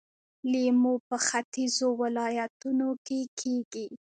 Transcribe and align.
لیمو 0.51 0.93
په 1.07 1.17
ختیځو 1.27 1.87
ولایتونو 2.01 2.89
کې 3.05 3.19
کیږي. 3.39 3.87